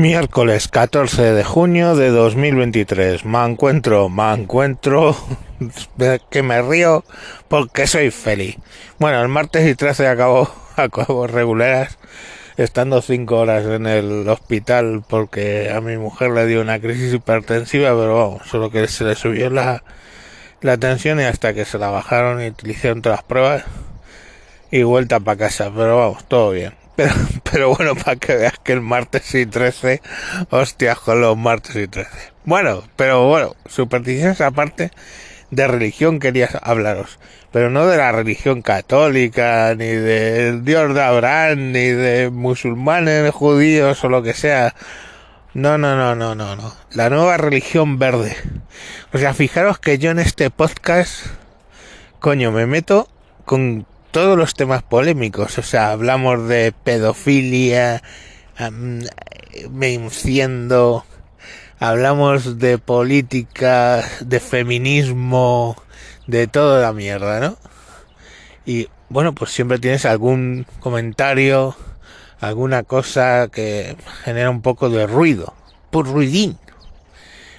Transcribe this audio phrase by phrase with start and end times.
[0.00, 3.26] Miércoles 14 de junio de 2023.
[3.26, 5.14] Me encuentro, me encuentro
[6.30, 7.04] que me río
[7.48, 8.56] porque soy feliz.
[8.98, 11.98] Bueno, el martes y 13 acabo, acabo regulares
[12.56, 17.90] estando 5 horas en el hospital porque a mi mujer le dio una crisis hipertensiva,
[17.90, 19.84] pero vamos, solo que se le subió la,
[20.62, 23.64] la tensión y hasta que se la bajaron y utilizaron todas las pruebas
[24.70, 26.79] y vuelta para casa, pero vamos, todo bien.
[27.50, 30.02] Pero, bueno, para que veas que el martes y 13,
[30.50, 32.10] hostias con los martes y 13.
[32.44, 34.90] Bueno, pero bueno, supersticiones aparte
[35.50, 37.18] de religión quería hablaros,
[37.52, 44.02] pero no de la religión católica, ni del Dios de Abraham, ni de musulmanes, judíos
[44.04, 44.74] o lo que sea.
[45.52, 46.74] No, no, no, no, no, no.
[46.92, 48.36] La nueva religión verde.
[49.12, 51.26] O sea, fijaros que yo en este podcast,
[52.20, 53.08] coño, me meto
[53.44, 58.02] con todos los temas polémicos, o sea, hablamos de pedofilia,
[59.70, 61.04] me enciendo,
[61.78, 65.76] hablamos de política, de feminismo,
[66.26, 67.56] de toda la mierda, ¿no?
[68.66, 71.76] Y bueno, pues siempre tienes algún comentario,
[72.40, 75.54] alguna cosa que genera un poco de ruido,
[75.90, 76.58] por ruidín.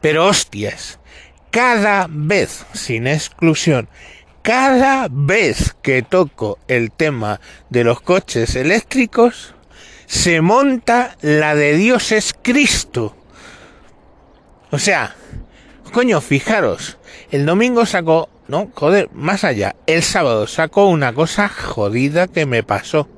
[0.00, 0.98] Pero hostias,
[1.50, 3.88] cada vez, sin exclusión,
[4.42, 7.40] cada vez que toco el tema
[7.70, 9.54] de los coches eléctricos,
[10.06, 13.16] se monta la de Dios es Cristo.
[14.70, 15.14] O sea,
[15.92, 16.98] coño, fijaros,
[17.30, 22.62] el domingo sacó, no, joder, más allá, el sábado sacó una cosa jodida que me
[22.62, 23.08] pasó.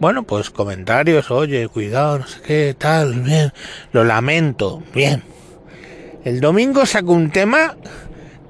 [0.00, 3.52] Bueno, pues comentarios, oye, cuidado, no sé qué, tal, bien,
[3.92, 5.22] lo lamento, bien.
[6.24, 7.76] El domingo sacó un tema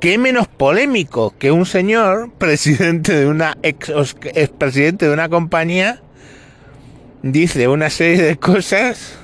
[0.03, 3.92] qué menos polémico que un señor, presidente de una ex,
[4.58, 6.03] presidente de una compañía,
[7.22, 9.17] dice una serie de cosas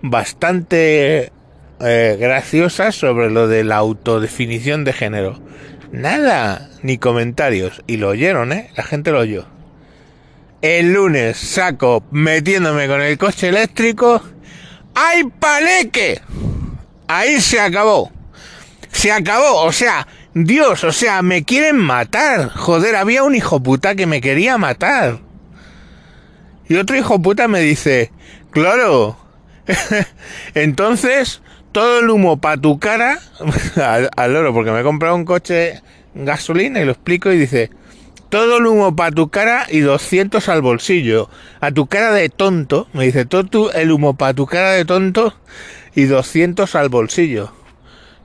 [0.00, 1.30] bastante
[1.80, 5.38] eh, graciosas sobre lo de la autodefinición de género.
[5.92, 7.82] Nada, ni comentarios.
[7.86, 8.70] Y lo oyeron, ¿eh?
[8.76, 9.44] La gente lo oyó.
[10.62, 14.22] El lunes saco metiéndome con el coche eléctrico.
[14.94, 16.22] ¡Ay, paleque!
[17.06, 18.10] Ahí se acabó
[19.00, 22.50] se acabó, o sea, Dios, o sea, me quieren matar.
[22.50, 25.20] Joder, había un hijo puta que me quería matar.
[26.68, 28.12] Y otro hijo puta me dice,
[28.50, 29.16] claro,
[30.54, 31.40] entonces
[31.72, 33.18] todo el humo para tu cara,
[34.16, 35.80] al, oro, porque me he comprado un coche
[36.14, 37.70] gasolina y lo explico y dice,
[38.28, 41.30] todo el humo para tu cara y 200 al bolsillo.
[41.62, 45.34] A tu cara de tonto, me dice, todo el humo para tu cara de tonto
[45.94, 47.54] y 200 al bolsillo.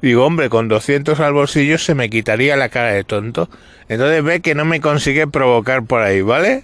[0.05, 3.49] Digo, hombre, con 200 al bolsillo se me quitaría la cara de tonto.
[3.89, 6.63] Entonces ve que no me consigue provocar por ahí, ¿vale?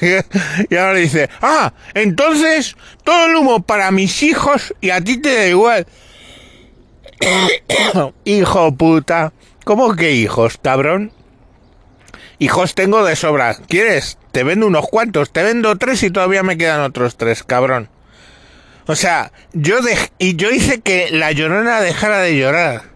[0.68, 5.32] y ahora dice, ah, entonces todo el humo para mis hijos y a ti te
[5.32, 5.86] da igual.
[8.24, 9.32] Hijo puta.
[9.62, 11.12] ¿Cómo que hijos, cabrón?
[12.40, 13.54] Hijos tengo de sobra.
[13.68, 14.18] ¿Quieres?
[14.32, 15.30] Te vendo unos cuantos.
[15.30, 17.91] Te vendo tres y todavía me quedan otros tres, cabrón.
[18.86, 19.76] O sea, yo
[20.18, 22.92] y yo hice que la llorona dejara de llorar.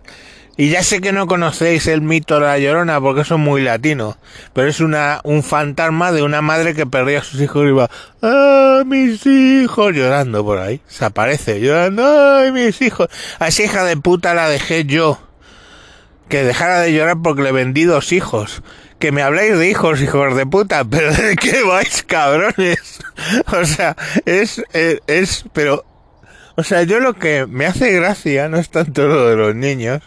[0.59, 3.61] Y ya sé que no conocéis el mito de la llorona porque eso es muy
[3.63, 4.17] latino,
[4.55, 7.91] pero es una, un fantasma de una madre que perdía a sus hijos y iba,
[8.23, 9.93] ¡ah, mis hijos!
[9.93, 10.81] llorando por ahí.
[10.87, 13.09] Se aparece llorando, ¡ay, mis hijos!
[13.39, 15.21] A esa hija de puta la dejé yo.
[16.31, 18.63] Que dejara de llorar porque le vendí dos hijos
[18.99, 23.01] que me habláis de hijos, hijos de puta, pero ¿de qué vais, cabrones?
[23.53, 23.97] O sea,
[24.27, 25.85] es, es, es, pero,
[26.55, 30.03] o sea, yo lo que me hace gracia no es tanto lo de los niños,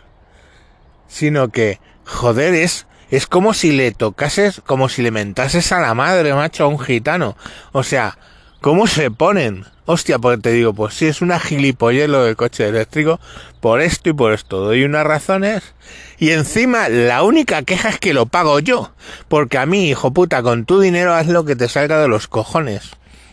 [1.07, 5.95] sino que, joder, es, es como si le tocases, como si le mentases a la
[5.95, 7.35] madre, macho, a un gitano.
[7.71, 8.17] O sea,
[8.61, 9.65] ¿cómo se ponen?
[9.91, 13.19] Hostia, porque te digo, pues si es una gilipollelo del coche eléctrico,
[13.59, 14.59] por esto y por esto.
[14.59, 15.73] Doy unas razones
[16.19, 18.91] y encima la única queja es que lo pago yo.
[19.29, 22.27] Porque a mí, hijo puta, con tu dinero haz lo que te salga de los
[22.27, 22.91] cojones.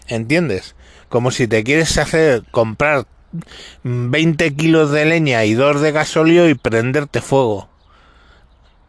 [0.09, 0.77] ¿Entiendes?
[1.11, 3.05] Como si te quieres hacer comprar
[3.83, 7.69] 20 kilos de leña y dos de gasolio y prenderte fuego.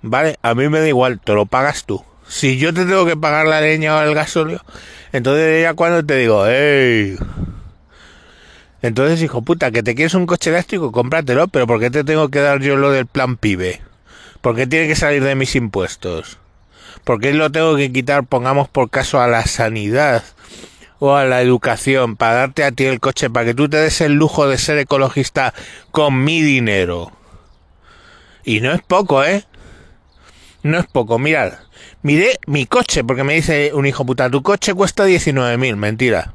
[0.02, 0.40] ¿Vale?
[0.42, 2.02] A mí me da igual, te lo pagas tú.
[2.30, 4.64] Si yo te tengo que pagar la leña o el gasolio,
[5.12, 7.18] entonces ya cuando te digo, ¡Ey!
[8.82, 12.30] Entonces, hijo puta, que te quieres un coche eléctrico, cómpratelo, pero ¿por qué te tengo
[12.30, 13.82] que dar yo lo del plan pibe?
[14.42, 16.38] ¿Por qué tiene que salir de mis impuestos?
[17.04, 20.24] ¿Por qué lo tengo que quitar, pongamos por caso, a la sanidad
[21.00, 24.02] o a la educación para darte a ti el coche, para que tú te des
[24.02, 25.54] el lujo de ser ecologista
[25.92, 27.12] con mi dinero?
[28.44, 29.44] Y no es poco, ¿eh?
[30.62, 31.54] No es poco, mirad.
[32.04, 36.34] Miré mi coche, porque me dice un hijo puta, tu coche cuesta 19.000, mentira.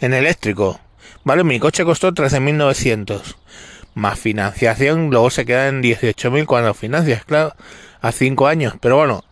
[0.00, 0.80] En eléctrico.
[1.24, 1.44] ¿Vale?
[1.44, 3.36] Mi coche costó 13.900.
[3.94, 7.54] Más financiación, luego se queda en 18.000 cuando financias, claro,
[8.00, 8.74] a 5 años.
[8.80, 9.24] Pero bueno,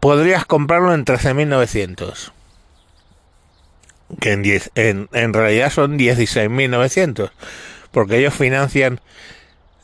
[0.00, 2.32] podrías comprarlo en 13.900.
[4.20, 7.30] Que en, 10, en, en realidad son 16.900.
[7.90, 9.00] Porque ellos financian...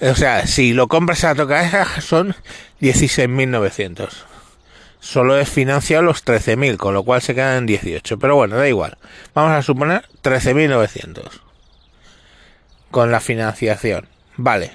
[0.00, 2.34] O sea, si lo compras a tocar son
[2.80, 4.29] 16.900
[5.00, 8.18] solo es financiado los 13.000, con lo cual se quedan en 18.
[8.18, 8.96] Pero bueno, da igual.
[9.34, 11.40] Vamos a suponer 13.900
[12.90, 14.06] con la financiación.
[14.36, 14.72] Vale.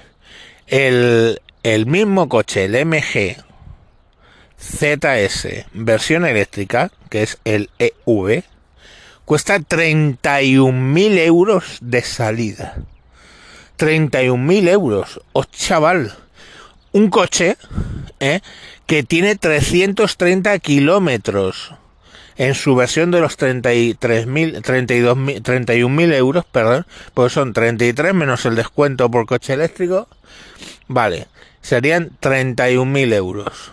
[0.66, 3.36] El, el mismo coche, el MG
[4.58, 8.44] ZS versión eléctrica, que es el EV,
[9.24, 12.76] cuesta 31.000 euros de salida.
[13.78, 15.20] 31.000 euros.
[15.32, 16.14] Oh, chaval.
[16.96, 17.58] Un coche,
[18.20, 18.40] ¿eh?
[18.86, 21.74] que tiene 330 kilómetros
[22.38, 28.54] en su versión de los 33.000, 32.000, 31.000 euros, perdón, pues son 33 menos el
[28.54, 30.08] descuento por coche eléctrico,
[30.88, 31.28] vale,
[31.60, 33.72] serían 31.000 euros,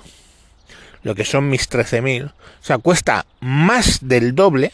[1.03, 4.73] lo que son mis 13.000, o sea, cuesta más del doble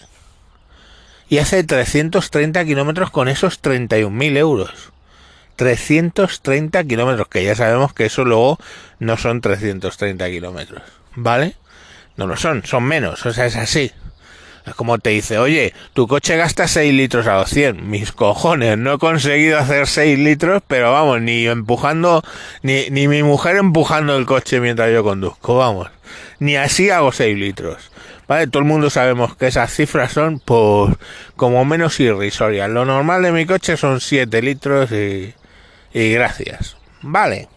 [1.28, 4.92] y hace 330 kilómetros con esos 31.000 euros.
[5.60, 8.58] 330 kilómetros, que ya sabemos que eso luego
[9.00, 10.82] no son 330 kilómetros,
[11.16, 11.56] ¿vale?
[12.16, 13.92] No lo son, son menos, o sea, es así.
[14.66, 17.84] Es como te dice, oye, tu coche gasta 6 litros a 200.
[17.84, 22.24] Mis cojones, no he conseguido hacer 6 litros, pero vamos, ni empujando,
[22.62, 25.90] ni, ni mi mujer empujando el coche mientras yo conduzco, vamos.
[26.40, 27.92] Ni así hago 6 litros.
[28.30, 28.48] ¿Vale?
[28.48, 30.96] Todo el mundo sabemos que esas cifras son, pues,
[31.36, 32.70] como menos irrisorias.
[32.70, 35.34] Lo normal de mi coche son 7 litros y,
[35.94, 36.78] y gracias.
[37.02, 37.48] Vale.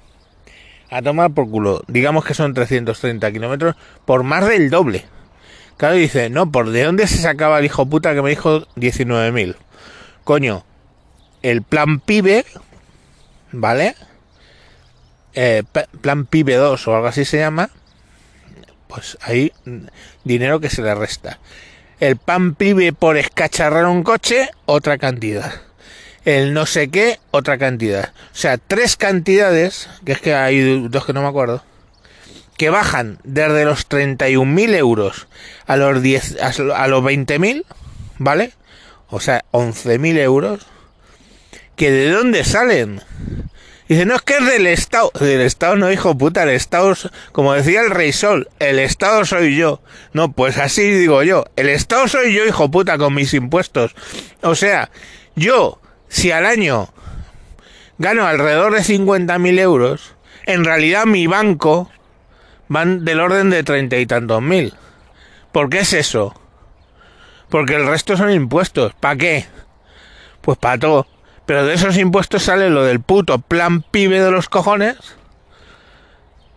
[0.91, 1.83] A tomar por culo.
[1.89, 5.07] Digamos que son 330 kilómetros por más del doble.
[5.77, 9.57] Claro, dice, no, ¿por de dónde se sacaba el hijo puta que me dijo 19.000?
[10.23, 10.65] Coño,
[11.43, 12.45] el plan PIBE,
[13.53, 13.97] ¿vale?
[15.35, 15.63] Eh,
[16.01, 17.71] plan PIBE 2 o algo así se llama.
[18.87, 19.53] Pues hay
[20.25, 21.39] dinero que se le resta.
[22.01, 25.53] El pan PIBE por escacharrar un coche, otra cantidad
[26.25, 28.13] el no sé qué, otra cantidad.
[28.33, 31.63] O sea, tres cantidades, que es que hay dos que no me acuerdo,
[32.57, 35.27] que bajan desde los 31.000 euros
[35.67, 37.65] a los, 10, a los 20.000,
[38.19, 38.53] ¿vale?
[39.09, 40.67] O sea, 11.000 euros,
[41.77, 43.03] que de dónde salen.
[43.89, 45.11] Dice, no es que es del Estado.
[45.21, 46.95] Del Estado no, hijo puta, el Estado,
[47.33, 49.83] como decía el Rey Sol, el Estado soy yo.
[50.15, 53.95] No, pues así digo yo, el Estado soy yo, hijo puta, con mis impuestos.
[54.41, 54.91] O sea,
[55.35, 55.82] yo
[56.13, 56.91] si al año
[57.97, 60.15] gano alrededor de 50.000 euros,
[60.45, 61.91] en realidad mi banco
[62.69, 64.75] van del orden de treinta y tantos mil.
[65.53, 66.35] ¿Por qué es eso?
[67.49, 68.93] Porque el resto son impuestos.
[69.01, 69.47] ¿Para qué?
[70.43, 71.07] Pues para todo.
[71.47, 74.97] Pero de esos impuestos sale lo del puto plan pibe de los cojones.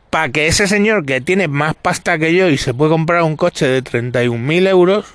[0.09, 3.37] Para que ese señor que tiene más pasta que yo y se puede comprar un
[3.37, 5.05] coche de 31.000 euros,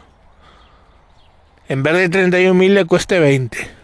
[1.69, 3.80] en vez de 31.000 le cueste 20.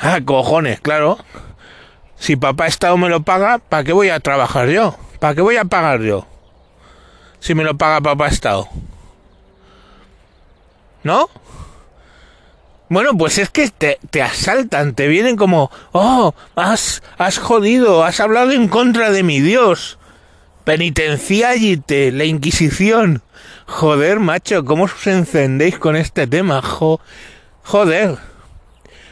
[0.00, 1.18] Ah, cojones, claro.
[2.16, 4.96] Si papá Estado me lo paga, ¿para qué voy a trabajar yo?
[5.18, 6.26] ¿Para qué voy a pagar yo?
[7.40, 8.68] Si me lo paga papá Estado.
[11.02, 11.28] ¿No?
[12.88, 18.18] Bueno, pues es que te, te, asaltan, te vienen como, oh, has, has jodido, has
[18.20, 19.98] hablado en contra de mi Dios.
[20.64, 23.22] Penitenciállite, la Inquisición.
[23.66, 26.62] Joder, macho, ¿cómo os encendéis con este tema?
[26.62, 27.00] Jo,
[27.62, 28.16] joder.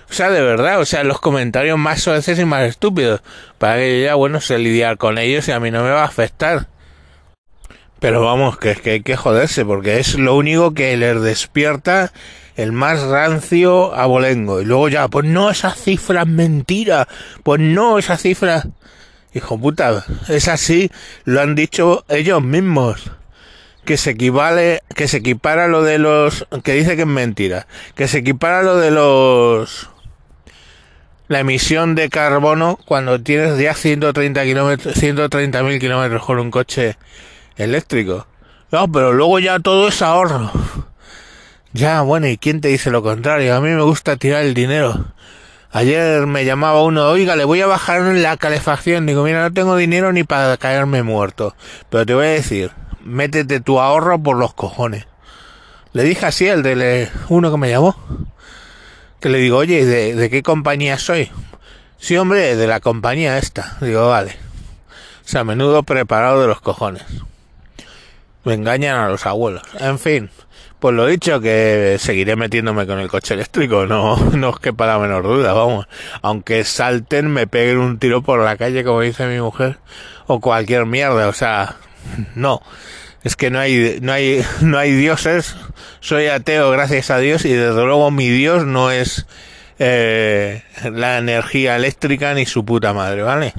[0.08, 3.22] O sea, de verdad, o sea, los comentarios más soeces y más estúpidos.
[3.58, 6.02] Para que yo ya, bueno, sé lidiar con ellos y a mí no me va
[6.02, 6.68] a afectar.
[7.98, 12.12] Pero vamos, que es que hay que joderse, porque es lo único que les despierta
[12.54, 14.60] el más rancio abolengo.
[14.60, 17.08] Y luego ya, pues no, esa cifra es mentira.
[17.42, 18.64] Pues no, esa cifra...
[19.34, 20.90] Hijo puta, es así,
[21.24, 23.10] lo han dicho ellos mismos
[23.84, 28.08] que se equivale, que se equipara lo de los, que dice que es mentira, que
[28.08, 29.90] se equipara lo de los
[31.28, 36.96] la emisión de carbono cuando tienes ya 130 kilómetros, 130 mil kilómetros con un coche
[37.56, 38.26] eléctrico.
[38.70, 40.50] No, pero luego ya todo es ahorro.
[41.72, 43.54] Ya, bueno, ¿y quién te dice lo contrario?
[43.54, 45.12] A mí me gusta tirar el dinero.
[45.70, 49.04] Ayer me llamaba uno, oiga, le voy a bajar la calefacción.
[49.04, 51.54] Digo, mira, no tengo dinero ni para caerme muerto.
[51.90, 52.70] Pero te voy a decir,
[53.04, 55.06] métete tu ahorro por los cojones.
[55.92, 57.96] Le dije así el de uno que me llamó
[59.20, 61.30] que le digo, oye, ¿de, ¿de qué compañía soy?
[61.98, 63.76] Sí, hombre, de la compañía esta.
[63.80, 64.36] Digo, vale.
[65.24, 67.02] O sea, menudo preparado de los cojones.
[68.44, 69.62] Me engañan a los abuelos.
[69.80, 70.30] En fin,
[70.78, 74.98] Pues lo dicho, que seguiré metiéndome con el coche eléctrico, no, no es que para
[74.98, 75.86] menor duda, vamos.
[76.22, 79.78] Aunque salten, me peguen un tiro por la calle, como dice mi mujer,
[80.26, 81.76] o cualquier mierda, o sea,
[82.36, 82.62] no.
[83.26, 85.56] Es que no hay, no hay, no hay dioses.
[85.98, 89.26] Soy ateo, gracias a Dios, y desde luego mi Dios no es
[89.80, 93.52] eh, la energía eléctrica ni su puta madre, ¿vale?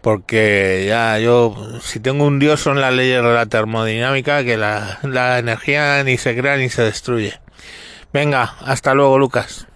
[0.00, 5.00] porque ya yo, si tengo un dios son las leyes de la termodinámica, que la,
[5.02, 7.40] la energía ni se crea ni se destruye.
[8.12, 9.67] Venga, hasta luego Lucas.